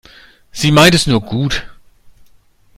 Sie 0.51 0.71
meint 0.71 0.95
es 0.95 1.05
nur 1.05 1.21
gut. 1.21 1.63